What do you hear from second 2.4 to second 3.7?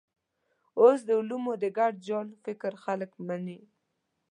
فکر خلک مني.